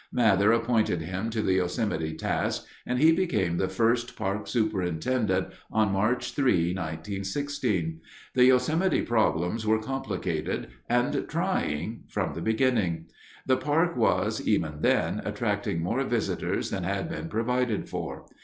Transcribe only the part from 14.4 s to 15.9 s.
even then, attracting